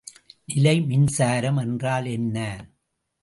[0.55, 2.37] நிலைமின்சாரம் என்றால் என்ன?